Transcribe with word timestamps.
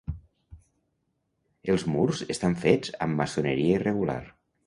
Els 1.73 1.85
murs 1.95 2.23
estan 2.35 2.57
fets 2.65 2.95
amb 3.07 3.23
maçoneria 3.23 3.79
irregular. 3.83 4.19